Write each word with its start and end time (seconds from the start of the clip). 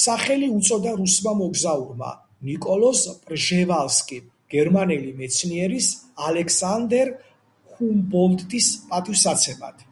სახელი 0.00 0.50
უწოდა 0.58 0.92
რუსმა 0.98 1.32
მოგზაურმა 1.38 2.12
ნიკოლოზ 2.50 3.02
პრჟევალსკიმ 3.26 4.30
გერმანელი 4.56 5.12
მეცნიერის 5.24 5.92
ალექსანდერ 6.30 7.14
ჰუმბოლდტის 7.76 8.74
პატივსაცემად. 8.94 9.88